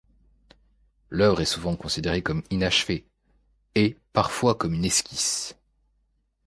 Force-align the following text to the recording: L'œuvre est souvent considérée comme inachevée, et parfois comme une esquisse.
L'œuvre 1.11 1.41
est 1.41 1.45
souvent 1.45 1.75
considérée 1.75 2.23
comme 2.23 2.41
inachevée, 2.49 3.05
et 3.75 3.95
parfois 4.13 4.55
comme 4.55 4.73
une 4.73 4.85
esquisse. 4.85 5.55